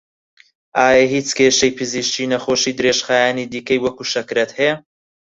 ئایا 0.77 1.05
هیچ 1.13 1.27
کێشەی 1.37 1.75
پزیشکی 1.77 2.29
نەخۆشی 2.33 2.75
درێژخایەنی 2.79 3.49
دیکەی 3.53 3.81
وەکوو 3.83 4.11
شەکرەت 4.13 4.51
هەیە؟ 4.59 4.75